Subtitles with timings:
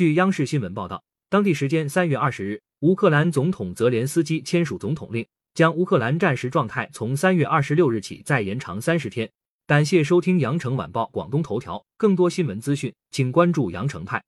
[0.00, 9.30] 据央视新闻报道当地时间三月二十日乌克兰总统泽连斯基签署总统令将乌克兰战时状态从三月二十六日起再延长三十天。
[9.66, 14.24] 感谢收听羊城晚报广东头条更多新闻资讯请关注羊城派。